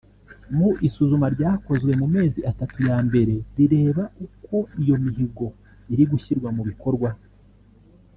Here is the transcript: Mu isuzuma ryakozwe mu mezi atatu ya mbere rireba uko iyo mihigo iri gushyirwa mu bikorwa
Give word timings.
Mu 0.55 0.69
isuzuma 0.87 1.27
ryakozwe 1.35 1.91
mu 1.99 2.07
mezi 2.15 2.39
atatu 2.51 2.77
ya 2.89 2.97
mbere 3.07 3.33
rireba 3.55 4.03
uko 4.25 4.55
iyo 4.81 4.95
mihigo 5.03 5.45
iri 5.93 6.03
gushyirwa 6.11 6.49
mu 6.57 6.63
bikorwa 6.69 7.09